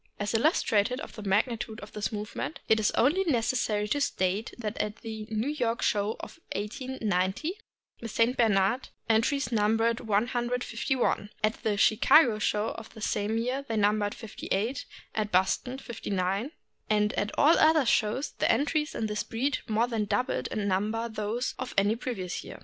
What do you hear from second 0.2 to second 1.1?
illustrative